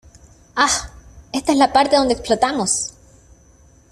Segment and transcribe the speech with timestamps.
[0.55, 0.89] ¡Ah!¡
[1.31, 2.95] ésta es la parte donde explotamos!